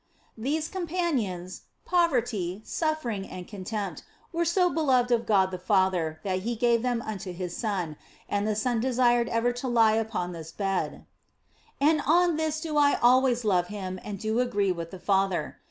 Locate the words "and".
3.29-3.47, 8.27-8.47, 11.79-12.01, 14.03-14.17